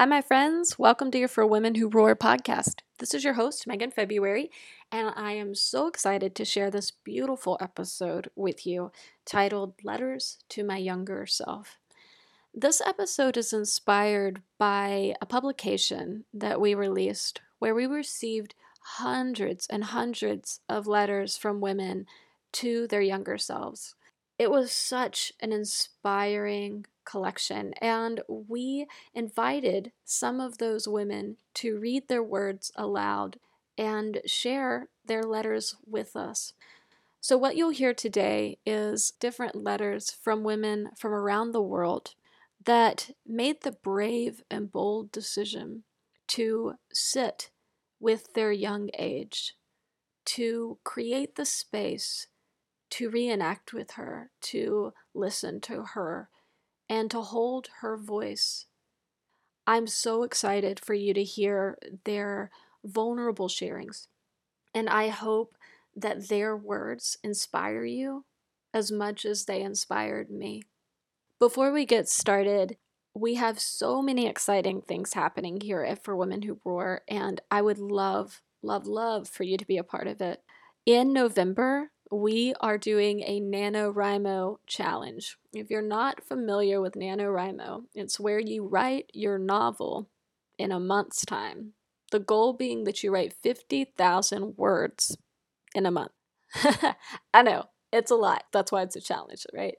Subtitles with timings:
[0.00, 0.78] Hi, my friends.
[0.78, 2.76] Welcome to your For Women Who Roar podcast.
[3.00, 4.50] This is your host, Megan February,
[4.90, 8.92] and I am so excited to share this beautiful episode with you
[9.26, 11.76] titled Letters to My Younger Self.
[12.54, 19.84] This episode is inspired by a publication that we released where we received hundreds and
[19.84, 22.06] hundreds of letters from women
[22.52, 23.96] to their younger selves.
[24.38, 32.08] It was such an inspiring collection, and we invited some of those women to read
[32.08, 33.38] their words aloud
[33.76, 36.52] and share their letters with us.
[37.20, 42.14] So, what you'll hear today is different letters from women from around the world
[42.64, 45.84] that made the brave and bold decision
[46.28, 47.50] to sit
[47.98, 49.54] with their young age,
[50.24, 52.28] to create the space
[52.90, 56.28] to reenact with her, to listen to her,
[56.90, 58.66] and to hold her voice.
[59.64, 62.50] I'm so excited for you to hear their
[62.84, 64.08] vulnerable sharings,
[64.74, 65.56] and I hope
[65.94, 68.24] that their words inspire you
[68.74, 70.64] as much as they inspired me.
[71.38, 72.76] Before we get started,
[73.14, 77.62] we have so many exciting things happening here at For Women Who Roar, and I
[77.62, 80.42] would love, love, love for you to be a part of it.
[80.86, 85.36] In November, we are doing a NaNoWriMo challenge.
[85.52, 90.08] If you're not familiar with NaNoWriMo, it's where you write your novel
[90.58, 91.74] in a month's time.
[92.10, 95.16] The goal being that you write 50,000 words
[95.72, 96.10] in a month.
[97.32, 98.44] I know, it's a lot.
[98.52, 99.76] That's why it's a challenge, right?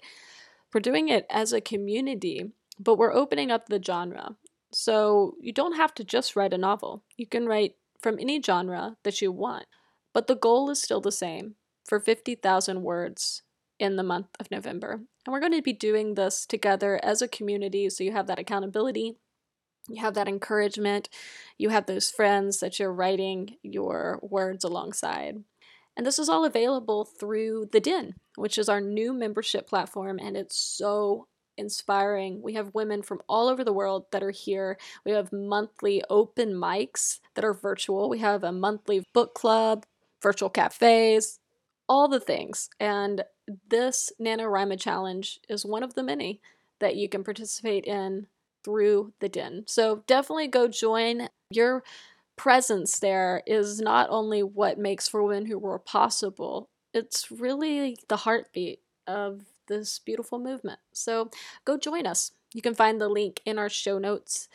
[0.74, 4.38] We're doing it as a community, but we're opening up the genre.
[4.72, 8.96] So you don't have to just write a novel, you can write from any genre
[9.04, 9.66] that you want.
[10.14, 13.44] But the goal is still the same for 50,000 words
[13.80, 15.02] in the month of November.
[15.26, 18.40] And we're going to be doing this together as a community so you have that
[18.40, 19.18] accountability,
[19.90, 21.10] you have that encouragement,
[21.58, 25.44] you have those friends that you're writing your words alongside.
[25.98, 30.38] And this is all available through The Den, which is our new membership platform, and
[30.38, 31.28] it's so
[31.58, 32.42] inspiring.
[32.42, 34.78] We have women from all over the world that are here.
[35.06, 38.10] We have monthly open mics that are virtual.
[38.10, 39.86] We have a monthly book club,
[40.24, 41.40] virtual cafes,
[41.92, 42.70] all the things.
[42.80, 43.26] And
[43.68, 46.40] this NaNoWriMo challenge is one of the many
[46.80, 48.28] that you can participate in
[48.64, 49.66] through the Den.
[49.68, 51.28] So definitely go join.
[51.50, 51.84] Your
[52.38, 58.18] presence there is not only what makes For Women Who Roar possible, it's really the
[58.18, 60.80] heartbeat of this beautiful movement.
[60.94, 61.30] So
[61.66, 62.32] go join us.
[62.54, 64.48] You can find the link in our show notes.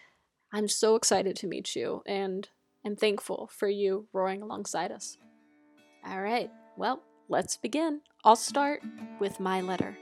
[0.55, 2.49] I'm so excited to meet you and
[2.83, 5.19] I'm thankful for you roaring alongside us.
[6.09, 8.01] All right, well, let's begin.
[8.25, 8.83] I'll start
[9.19, 9.99] with my letter.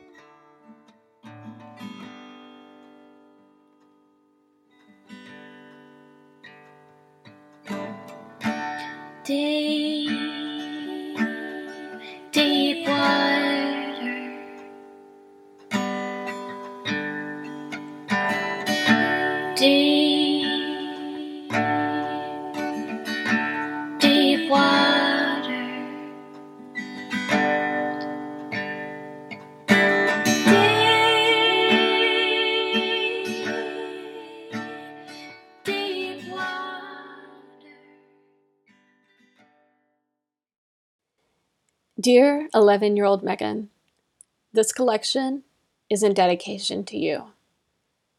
[9.24, 10.10] Deep,
[12.32, 14.34] deep water.
[19.56, 19.93] Deep,
[42.04, 43.70] Dear 11 year old Megan,
[44.52, 45.42] this collection
[45.88, 47.28] is in dedication to you.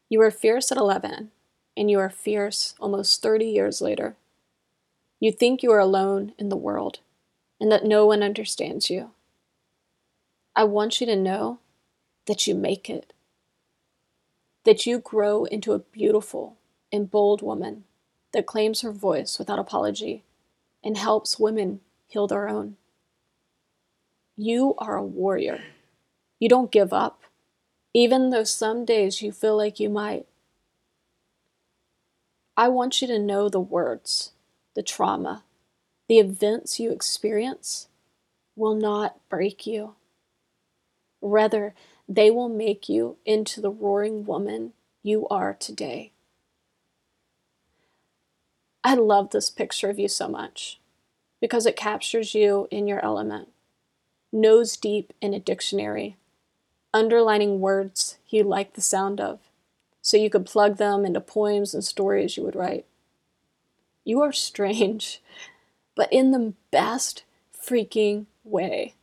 [0.08, 1.30] You were fierce at 11,
[1.76, 4.16] and you are fierce almost 30 years later.
[5.20, 6.98] You think you are alone in the world
[7.60, 9.12] and that no one understands you.
[10.56, 11.60] I want you to know
[12.26, 13.12] that you make it,
[14.64, 16.56] that you grow into a beautiful
[16.92, 17.84] and bold woman
[18.32, 20.24] that claims her voice without apology
[20.82, 22.78] and helps women heal their own.
[24.38, 25.62] You are a warrior.
[26.38, 27.22] You don't give up,
[27.94, 30.26] even though some days you feel like you might.
[32.54, 34.32] I want you to know the words,
[34.74, 35.44] the trauma,
[36.06, 37.88] the events you experience
[38.54, 39.94] will not break you.
[41.22, 41.74] Rather,
[42.06, 46.12] they will make you into the roaring woman you are today.
[48.84, 50.78] I love this picture of you so much
[51.40, 53.48] because it captures you in your element
[54.36, 56.16] nose deep in a dictionary,
[56.92, 59.40] underlining words he liked the sound of,
[60.02, 62.84] so you could plug them into poems and stories you would write.
[64.04, 65.20] You are strange,
[65.96, 68.94] but in the best freaking way.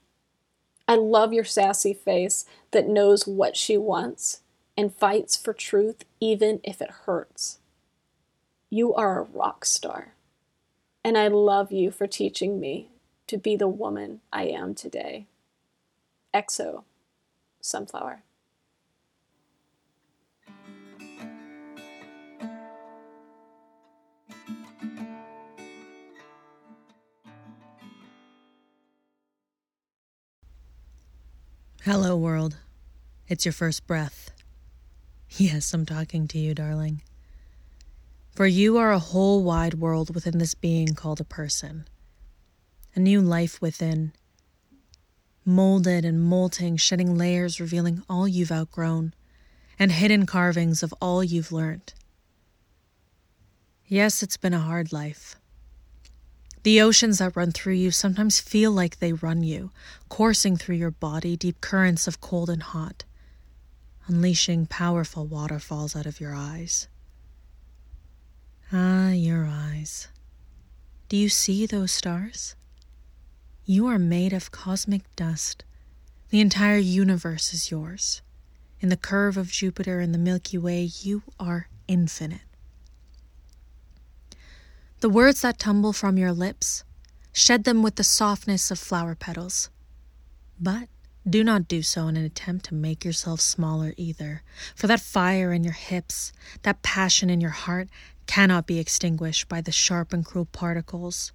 [0.88, 4.42] I love your sassy face that knows what she wants
[4.78, 7.60] and fights for truth even if it hurts.
[8.70, 10.14] You are a rock star.
[11.04, 12.90] And I love you for teaching me
[13.34, 15.26] to be the woman I am today.
[16.36, 16.84] EXO,
[17.62, 18.22] Sunflower.
[31.82, 32.58] Hello, world.
[33.28, 34.30] It's your first breath.
[35.28, 37.02] Yes, I'm talking to you, darling.
[38.36, 41.88] For you are a whole wide world within this being called a person,
[42.96, 44.14] a new life within,
[45.46, 49.14] molded and molting, shedding layers revealing all you've outgrown,
[49.80, 51.94] and hidden carvings of all you've learnt.
[53.88, 55.36] Yes, it's been a hard life.
[56.64, 59.72] The oceans that run through you sometimes feel like they run you,
[60.08, 63.04] coursing through your body deep currents of cold and hot,
[64.08, 66.88] unleashing powerful waterfalls out of your eyes.
[68.72, 70.08] Ah, your eyes.
[71.10, 72.56] Do you see those stars?
[73.66, 75.64] You are made of cosmic dust.
[76.32, 78.22] The entire universe is yours.
[78.82, 82.42] In the curve of Jupiter and the Milky Way, you are infinite.
[85.00, 86.84] The words that tumble from your lips,
[87.32, 89.70] shed them with the softness of flower petals.
[90.60, 90.90] But
[91.26, 94.44] do not do so in an attempt to make yourself smaller either,
[94.76, 96.34] for that fire in your hips,
[96.64, 97.88] that passion in your heart,
[98.28, 101.32] cannot be extinguished by the sharp and cruel particles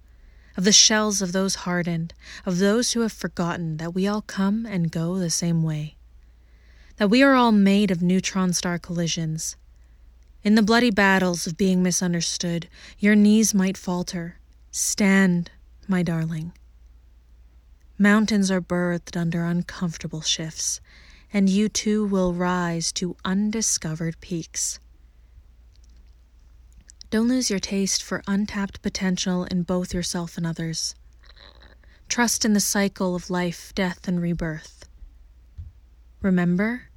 [0.59, 2.13] of the shells of those hardened,
[2.45, 5.95] of those who have forgotten that we all come and go the same way,
[6.97, 9.55] that we are all made of neutron star collisions,
[10.43, 12.67] in the bloody battles of being misunderstood,
[12.97, 14.35] your knees might falter.
[14.69, 15.49] Stand,
[15.87, 16.51] my darling.
[17.97, 20.81] Mountains are birthed under uncomfortable shifts,
[21.31, 24.81] and you too will rise to undiscovered peaks.
[27.11, 30.93] Don't lose your taste for untapped potential in both yourself and others.
[32.07, 34.87] Trust in the cycle of life, death, and rebirth.
[36.21, 36.89] Remember,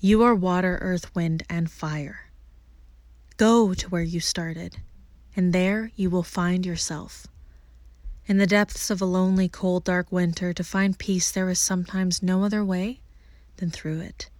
[0.00, 2.30] you are water, earth, wind, and fire.
[3.36, 4.78] Go to where you started,
[5.36, 7.28] and there you will find yourself.
[8.26, 12.22] In the depths of a lonely, cold, dark winter, to find peace, there is sometimes
[12.22, 13.02] no other way
[13.58, 14.30] than through it.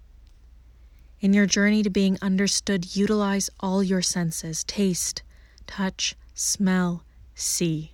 [1.25, 5.23] In your journey to being understood, utilize all your senses taste,
[5.67, 7.03] touch, smell,
[7.35, 7.93] see.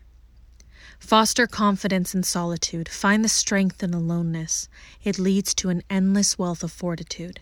[0.99, 2.89] Foster confidence in solitude.
[2.89, 4.69] Find the strength in aloneness.
[5.05, 7.39] It leads to an endless wealth of fortitude.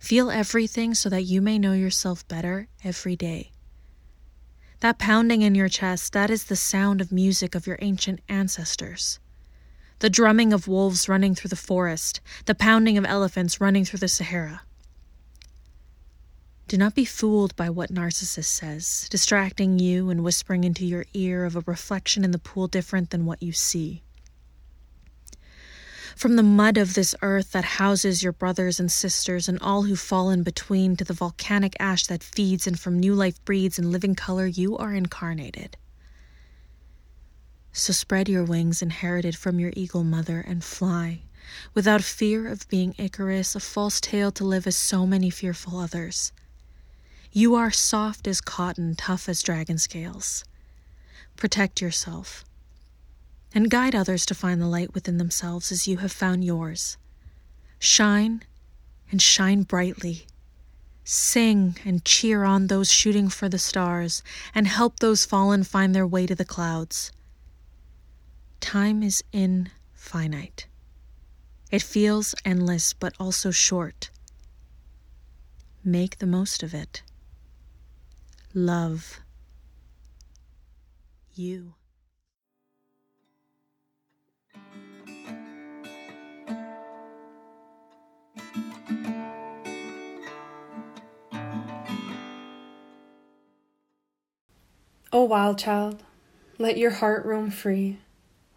[0.00, 3.52] Feel everything so that you may know yourself better every day.
[4.80, 9.20] That pounding in your chest, that is the sound of music of your ancient ancestors.
[10.04, 14.08] The drumming of wolves running through the forest, the pounding of elephants running through the
[14.08, 14.60] Sahara.
[16.68, 21.46] Do not be fooled by what Narcissus says, distracting you and whispering into your ear
[21.46, 24.02] of a reflection in the pool different than what you see.
[26.14, 29.96] From the mud of this earth that houses your brothers and sisters and all who
[29.96, 33.90] fall in between to the volcanic ash that feeds and from new life breeds in
[33.90, 35.78] living color, you are incarnated.
[37.76, 41.22] So spread your wings inherited from your eagle mother and fly,
[41.74, 46.30] without fear of being Icarus, a false tale to live as so many fearful others.
[47.32, 50.44] You are soft as cotton, tough as dragon scales.
[51.34, 52.44] Protect yourself
[53.52, 56.96] and guide others to find the light within themselves as you have found yours.
[57.80, 58.44] Shine
[59.10, 60.28] and shine brightly.
[61.02, 64.22] Sing and cheer on those shooting for the stars,
[64.54, 67.10] and help those fallen find their way to the clouds.
[68.64, 70.68] Time is infinite.
[71.70, 74.10] It feels endless, but also short.
[75.84, 77.02] Make the most of it.
[78.54, 79.20] Love
[81.34, 81.74] you.
[95.12, 96.02] O wild child,
[96.56, 97.98] let your heart roam free.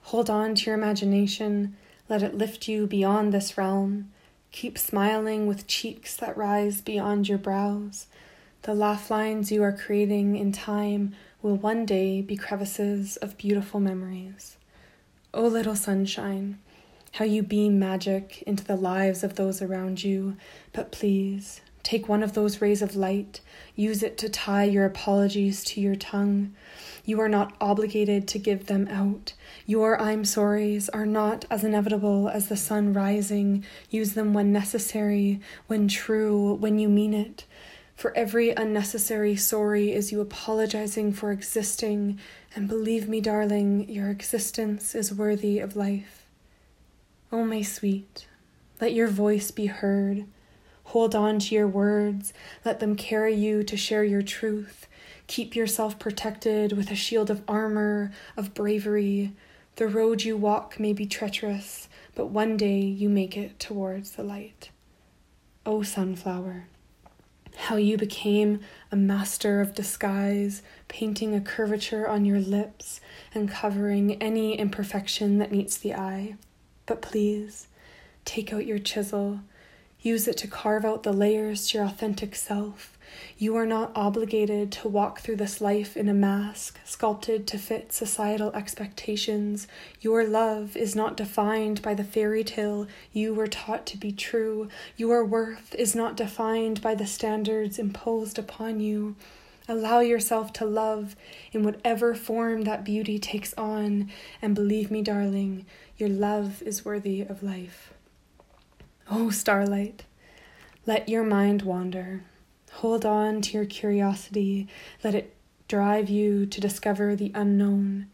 [0.08, 1.76] Hold on to your imagination,
[2.08, 4.10] let it lift you beyond this realm.
[4.54, 8.08] Keep smiling with cheeks that rise beyond your brows.
[8.62, 13.82] The laugh lines you are creating in time will one day be crevices of beautiful
[13.82, 14.56] memories.
[15.34, 16.58] O little sunshine,
[17.12, 20.38] how you beam magic into the lives of those around you,
[20.72, 23.40] but please Take one of those rays of light,
[23.74, 26.54] use it to tie your apologies to your tongue.
[27.08, 29.32] You are not obligated to give them out.
[29.66, 33.64] Your I'm sorries are not as inevitable as the sun rising.
[33.90, 37.46] Use them when necessary, when true, when you mean it.
[37.96, 42.20] For every unnecessary sorry is you apologizing for existing,
[42.54, 46.26] and believe me, darling, your existence is worthy of life.
[47.32, 48.28] Oh, my sweet,
[48.82, 50.26] let your voice be heard.
[50.84, 52.34] Hold on to your words,
[52.66, 54.87] let them carry you to share your truth.
[55.27, 59.34] Keep yourself protected with a shield of armor, of bravery.
[59.75, 64.24] The road you walk may be treacherous, but one day you make it towards the
[64.24, 64.72] light.
[65.65, 66.67] O oh, sunflower,
[67.55, 73.01] how you became a master of disguise, painting a curvature on your lips
[73.34, 76.36] and covering any imperfection that meets the eye.
[76.86, 77.67] But please,
[78.24, 79.41] take out your chisel
[80.01, 82.97] Use it to carve out the layers to your authentic self.
[83.38, 87.94] You are not obligated to walk through this life in a mask, sculpted to fit
[87.94, 89.68] societal expectations.
[90.02, 94.70] Your love is not defined by the fairy tale you were taught to be true.
[94.96, 99.16] Your worth is not defined by the standards imposed upon you.
[99.68, 101.16] Allow yourself to love
[101.52, 104.10] in whatever form that beauty takes on,
[104.42, 105.66] and believe me, darling,
[105.98, 107.94] your love is worthy of life.
[109.12, 110.06] Oh, starlight,
[110.86, 112.24] let your mind wander.
[112.81, 114.67] Hold on to your curiosity.
[115.03, 115.34] Let it
[115.67, 118.05] drive you to discover the unknown.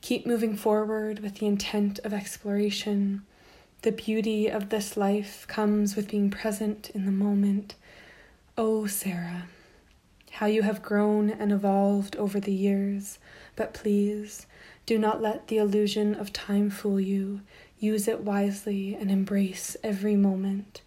[0.00, 3.22] Keep moving forward with the intent of exploration.
[3.82, 7.74] The beauty of this life comes with being present in the moment.
[8.56, 9.48] Oh, Sarah,
[10.30, 13.18] how you have grown and evolved over the years.
[13.56, 14.46] But please,
[14.86, 17.40] do not let the illusion of time fool you.
[17.80, 20.82] Use it wisely and embrace every moment.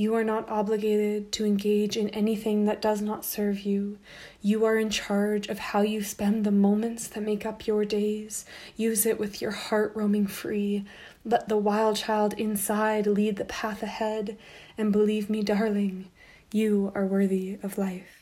[0.00, 3.98] You are not obligated to engage in anything that does not serve you.
[4.40, 8.46] You are in charge of how you spend the moments that make up your days.
[8.78, 10.86] Use it with your heart roaming free.
[11.22, 14.38] Let the wild child inside lead the path ahead.
[14.78, 16.08] And believe me, darling,
[16.50, 18.19] you are worthy of life.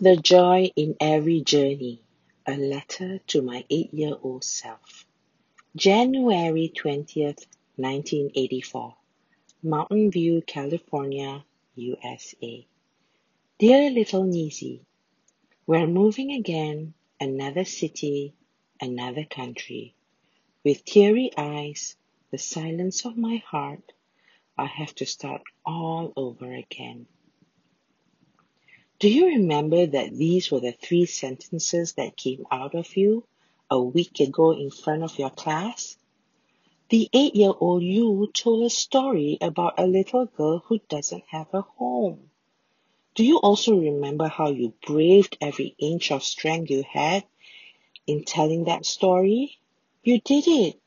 [0.00, 2.00] The joy in every journey.
[2.46, 5.06] A letter to my eight year old self.
[5.76, 7.44] January 20th,
[7.76, 8.94] 1984.
[9.62, 12.66] Mountain View, California, USA.
[13.58, 14.80] Dear little Nisi,
[15.66, 18.32] we're moving again, another city,
[18.80, 19.94] another country.
[20.64, 21.94] With teary eyes,
[22.30, 23.92] the silence of my heart,
[24.56, 27.06] I have to start all over again.
[29.00, 33.24] Do you remember that these were the three sentences that came out of you
[33.70, 35.96] a week ago in front of your class?
[36.90, 41.46] The eight year old you told a story about a little girl who doesn't have
[41.54, 42.28] a home.
[43.14, 47.24] Do you also remember how you braved every inch of strength you had
[48.06, 49.58] in telling that story?
[50.04, 50.78] You did it.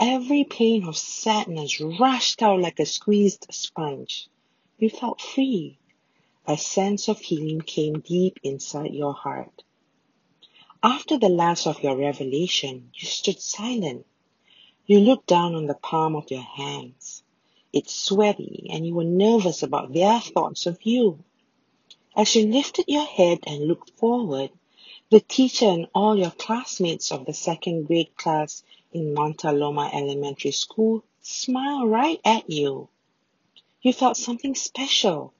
[0.00, 4.28] Every pain of sadness rushed out like a squeezed sponge.
[4.76, 5.78] You felt free.
[6.46, 9.62] A sense of healing came deep inside your heart.
[10.82, 14.04] After the last of your revelation, you stood silent.
[14.84, 17.22] You looked down on the palm of your hands.
[17.72, 21.24] It's sweaty and you were nervous about their thoughts of you.
[22.14, 24.50] As you lifted your head and looked forward,
[25.08, 30.52] the teacher and all your classmates of the second grade class in Monta Loma Elementary
[30.52, 32.90] School smiled right at you.
[33.80, 35.32] You felt something special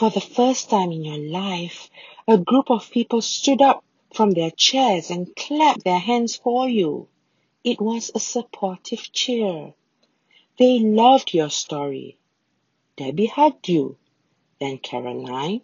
[0.00, 1.90] for the first time in your life,
[2.26, 7.06] a group of people stood up from their chairs and clapped their hands for you.
[7.64, 9.74] It was a supportive cheer.
[10.58, 12.16] They loved your story.
[12.96, 13.98] Debbie hugged you,
[14.58, 15.60] then Caroline,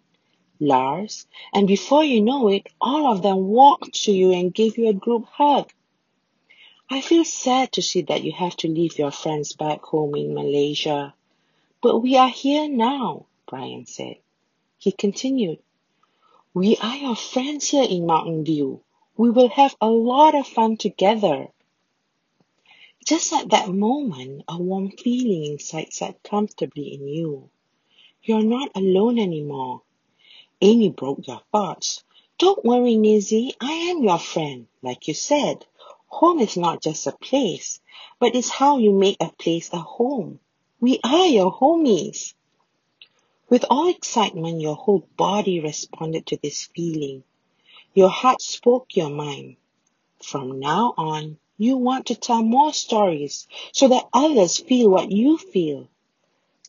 [0.59, 4.87] Lars, and before you know it, all of them walked to you and gave you
[4.89, 5.73] a group hug.
[6.91, 10.35] I feel sad to see that you have to leave your friends back home in
[10.35, 11.15] Malaysia.
[11.81, 14.17] But we are here now, Brian said.
[14.87, 15.59] He continued,
[16.53, 18.85] We are your friends here in Mountain View.
[19.17, 21.49] We will have a lot of fun together.
[23.05, 27.49] Just at that moment, a warm feeling inside sat comfortably in you.
[28.23, 29.81] You're not alone anymore.
[30.61, 32.05] Amy broke your thoughts.
[32.37, 33.55] Don't worry, Nisi.
[33.59, 34.67] I am your friend.
[34.81, 35.65] Like you said,
[36.05, 37.81] home is not just a place,
[38.21, 40.39] but it's how you make a place a home.
[40.79, 42.35] We are your homies.
[43.49, 47.23] With all excitement, your whole body responded to this feeling.
[47.93, 49.55] Your heart spoke your mind.
[50.21, 55.37] From now on, you want to tell more stories so that others feel what you
[55.37, 55.87] feel.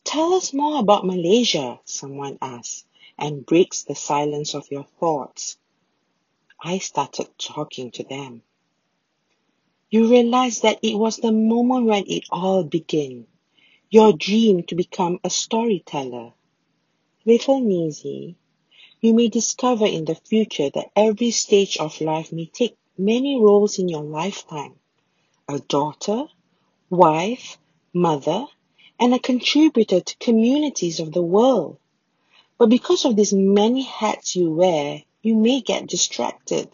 [0.05, 2.85] Tell us more about Malaysia, someone asks,
[3.17, 5.57] and breaks the silence of your thoughts.
[6.63, 8.41] I started talking to them.
[9.89, 13.27] You realize that it was the moment when it all began.
[13.89, 16.31] Your dream to become a storyteller.
[17.29, 18.37] Little Nisi,
[19.01, 23.77] you may discover in the future that every stage of life may take many roles
[23.77, 24.73] in your lifetime.
[25.47, 26.23] A daughter,
[26.89, 27.59] wife,
[27.93, 28.47] mother,
[28.99, 31.77] and a contributor to communities of the world.
[32.57, 36.67] But because of these many hats you wear, you may get distracted.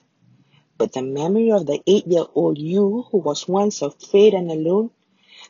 [0.78, 4.92] But the memory of the eight year old you who was once afraid and alone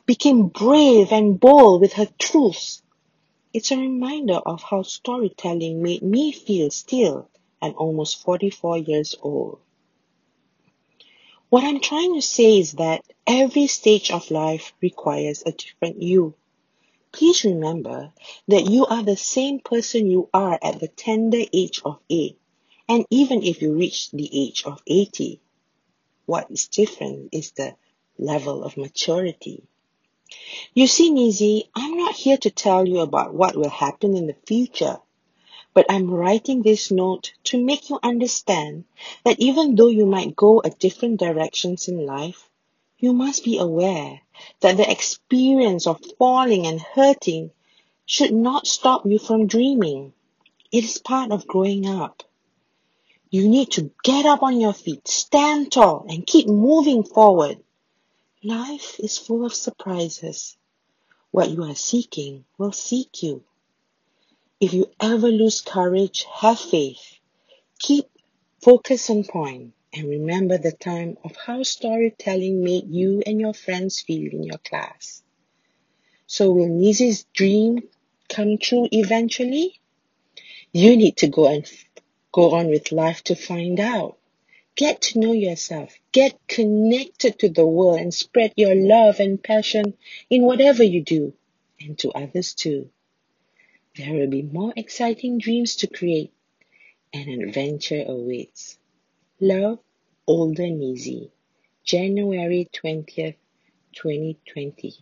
[0.04, 2.82] became brave and bold with her truths.
[3.56, 7.30] It's a reminder of how storytelling made me feel still
[7.62, 9.60] and almost 44 years old.
[11.48, 16.34] What I'm trying to say is that every stage of life requires a different you.
[17.12, 18.12] Please remember
[18.46, 22.38] that you are the same person you are at the tender age of 8
[22.90, 25.40] and even if you reach the age of 80.
[26.26, 27.74] What is different is the
[28.18, 29.62] level of maturity.
[30.74, 34.36] You see, Nisi, I'm not here to tell you about what will happen in the
[34.46, 34.98] future,
[35.74, 38.84] but I'm writing this note to make you understand
[39.24, 42.48] that even though you might go a different directions in life,
[42.98, 44.20] you must be aware
[44.60, 47.50] that the experience of falling and hurting
[48.06, 50.12] should not stop you from dreaming.
[50.72, 52.22] It is part of growing up.
[53.30, 57.58] You need to get up on your feet, stand tall, and keep moving forward.
[58.46, 60.56] Life is full of surprises.
[61.32, 63.42] What you are seeking will seek you.
[64.60, 67.18] If you ever lose courage, have faith.
[67.80, 68.06] Keep
[68.62, 74.00] focus on point and remember the time of how storytelling made you and your friends
[74.00, 75.24] feel in your class.
[76.28, 77.82] So will Nisi's dream
[78.28, 79.80] come true eventually?
[80.70, 81.68] You need to go and
[82.30, 84.15] go on with life to find out.
[84.76, 85.98] Get to know yourself.
[86.12, 89.94] Get connected to the world and spread your love and passion
[90.28, 91.32] in whatever you do
[91.80, 92.90] and to others too.
[93.96, 96.32] There will be more exciting dreams to create
[97.14, 98.78] and an adventure awaits.
[99.40, 99.78] Love,
[100.26, 101.30] Older Nisi,
[101.82, 103.36] January 20th,
[103.94, 104.94] 2020,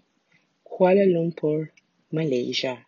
[0.64, 1.70] Kuala Lumpur,
[2.12, 2.78] Malaysia.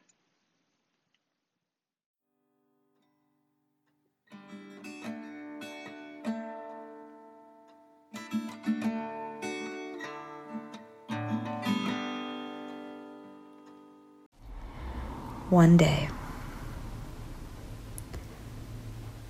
[15.50, 16.08] One day.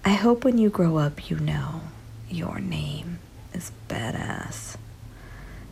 [0.03, 1.83] I hope when you grow up, you know
[2.31, 3.19] your name
[3.53, 4.79] is badass.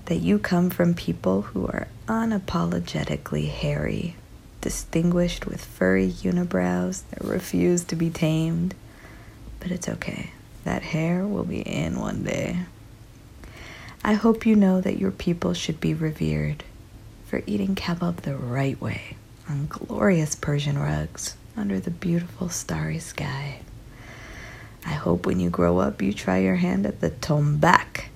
[0.05, 4.17] That you come from people who are unapologetically hairy,
[4.61, 8.75] distinguished with furry unibrows that refuse to be tamed.
[9.61, 10.33] But it's okay,
[10.65, 12.59] that hair will be in one day.
[14.05, 16.65] I hope you know that your people should be revered
[17.25, 19.17] for eating kebab the right way
[19.49, 23.61] on glorious Persian rugs under the beautiful starry sky.
[24.87, 28.07] I hope when you grow up you try your hand at the tombak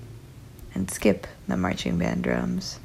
[0.73, 2.79] and skip the marching band drums.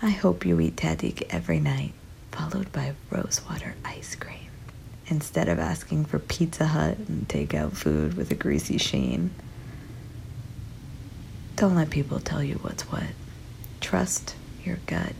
[0.00, 1.92] I hope you eat tahdig every night,
[2.30, 4.50] followed by rosewater ice cream,
[5.08, 9.30] instead of asking for Pizza Hut and takeout food with a greasy sheen.
[11.56, 13.02] Don't let people tell you what's what.
[13.80, 15.14] Trust your gut.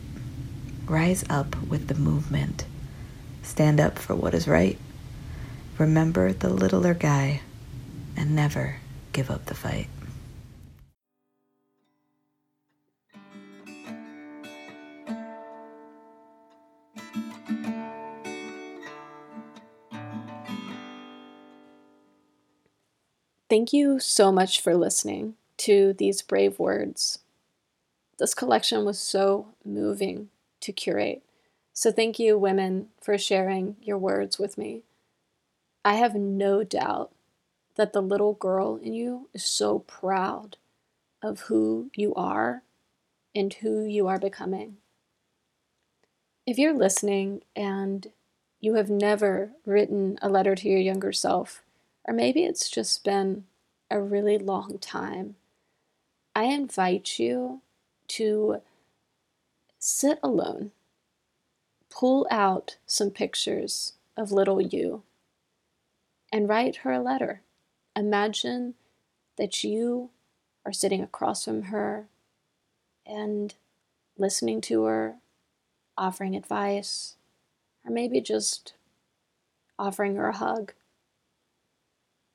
[0.89, 2.65] Rise up with the movement.
[3.43, 4.75] Stand up for what is right.
[5.77, 7.41] Remember the littler guy
[8.17, 8.77] and never
[9.13, 9.87] give up the fight.
[23.47, 27.19] Thank you so much for listening to these brave words.
[28.17, 30.29] This collection was so moving
[30.61, 31.23] to curate.
[31.73, 34.83] So thank you, women, for sharing your words with me.
[35.85, 37.11] I have no doubt
[37.75, 40.57] that the little girl in you is so proud
[41.21, 42.63] of who you are
[43.33, 44.77] and who you are becoming.
[46.45, 48.07] If you're listening and
[48.59, 51.61] you have never written a letter to your younger self,
[52.05, 53.45] or maybe it's just been
[53.89, 55.35] a really long time,
[56.35, 57.61] I invite you
[58.09, 58.61] to
[59.79, 60.71] sit alone,
[61.89, 65.03] pull out some pictures of little you,
[66.31, 67.41] and write her a letter.
[67.95, 68.75] Imagine
[69.37, 70.09] that you
[70.65, 72.07] are sitting across from her
[73.05, 73.55] and
[74.17, 75.15] listening to her,
[75.97, 77.15] offering advice,
[77.85, 78.73] or maybe just
[79.79, 80.73] offering her a hug.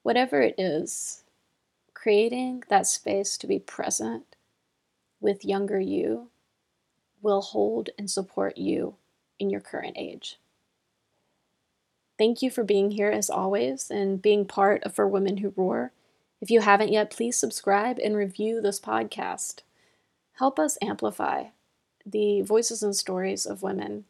[0.03, 1.23] Whatever it is,
[1.93, 4.25] creating that space to be present
[5.21, 6.29] with younger you
[7.25, 8.95] will hold and support you
[9.41, 10.39] in your current age.
[12.17, 15.91] Thank you for being here as always and being part of For Women Who Roar.
[16.41, 19.61] If you haven't yet, please subscribe and review this podcast.
[20.35, 21.47] Help us amplify
[22.07, 24.05] the voices and stories of women.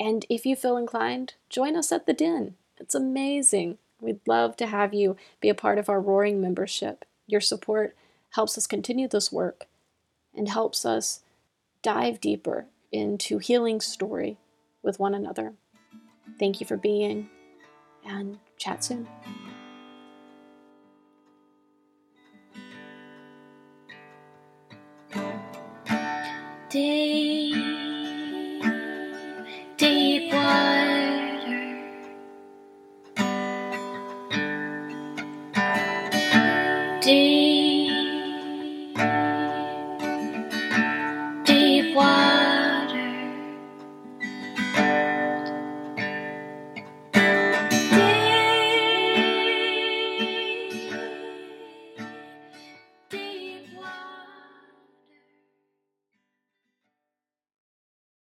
[0.00, 2.54] And if you feel inclined, join us at the Den.
[2.78, 3.78] It's amazing.
[4.00, 7.04] We'd love to have you be a part of our Roaring membership.
[7.26, 7.96] Your support
[8.30, 9.66] helps us continue this work
[10.34, 11.20] and helps us
[11.82, 14.38] dive deeper into healing story
[14.82, 15.54] with one another.
[16.38, 17.28] Thank you for being,
[18.04, 19.08] and chat soon.
[26.70, 27.17] Deep,